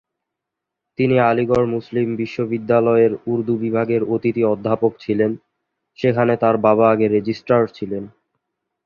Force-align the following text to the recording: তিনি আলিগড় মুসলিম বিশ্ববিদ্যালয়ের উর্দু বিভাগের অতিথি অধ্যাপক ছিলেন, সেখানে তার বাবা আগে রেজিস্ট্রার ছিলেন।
তিনি 0.99 1.15
আলিগড় 1.21 1.67
মুসলিম 1.67 2.07
বিশ্ববিদ্যালয়ের 2.15 3.11
উর্দু 3.25 3.53
বিভাগের 3.57 4.01
অতিথি 4.13 4.43
অধ্যাপক 4.45 4.91
ছিলেন, 4.99 5.31
সেখানে 5.99 6.33
তার 6.37 6.55
বাবা 6.65 6.85
আগে 6.89 7.07
রেজিস্ট্রার 7.07 7.63
ছিলেন। 7.77 8.03